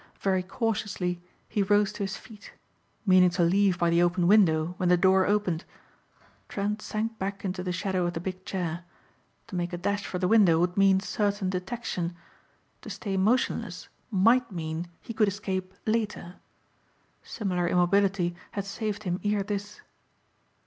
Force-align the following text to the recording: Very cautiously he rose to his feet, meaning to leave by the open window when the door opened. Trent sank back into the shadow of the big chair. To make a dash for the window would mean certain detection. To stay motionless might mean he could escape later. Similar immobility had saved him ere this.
Very 0.19 0.41
cautiously 0.41 1.21
he 1.47 1.61
rose 1.61 1.93
to 1.93 2.01
his 2.01 2.17
feet, 2.17 2.53
meaning 3.05 3.29
to 3.29 3.43
leave 3.43 3.77
by 3.77 3.91
the 3.91 4.01
open 4.01 4.25
window 4.27 4.73
when 4.77 4.89
the 4.89 4.97
door 4.97 5.27
opened. 5.27 5.63
Trent 6.49 6.81
sank 6.81 7.19
back 7.19 7.45
into 7.45 7.61
the 7.61 7.71
shadow 7.71 8.07
of 8.07 8.13
the 8.15 8.19
big 8.19 8.43
chair. 8.43 8.83
To 9.45 9.55
make 9.55 9.73
a 9.73 9.77
dash 9.77 10.03
for 10.03 10.17
the 10.17 10.27
window 10.27 10.59
would 10.59 10.75
mean 10.75 11.01
certain 11.01 11.51
detection. 11.51 12.15
To 12.81 12.89
stay 12.89 13.15
motionless 13.15 13.89
might 14.09 14.51
mean 14.51 14.87
he 15.01 15.13
could 15.13 15.27
escape 15.27 15.71
later. 15.85 16.37
Similar 17.21 17.67
immobility 17.67 18.35
had 18.53 18.65
saved 18.65 19.03
him 19.03 19.19
ere 19.23 19.43
this. 19.43 19.81